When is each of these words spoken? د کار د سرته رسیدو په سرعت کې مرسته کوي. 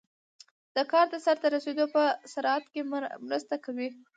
د 0.75 0.77
کار 0.91 1.05
د 1.11 1.15
سرته 1.25 1.47
رسیدو 1.55 1.85
په 1.95 2.03
سرعت 2.33 2.63
کې 2.73 2.81
مرسته 3.29 3.55
کوي. 3.65 3.89